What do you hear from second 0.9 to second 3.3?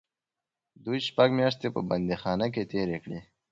شپږ میاشتې په بندیخانه کې تېرې کړې.